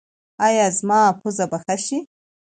ایا 0.45 0.65
زما 0.77 0.99
پوزه 1.19 1.45
به 1.51 1.57
ښه 1.63 1.75
شي؟ 1.85 1.99